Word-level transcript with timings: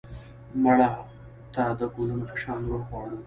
مړه 0.63 0.89
ته 1.53 1.63
د 1.79 1.81
ګلونو 1.93 2.25
په 2.31 2.35
شان 2.41 2.59
روح 2.69 2.83
غواړو 2.91 3.17